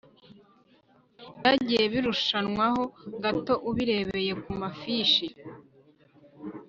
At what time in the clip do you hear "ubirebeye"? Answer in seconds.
3.69-4.31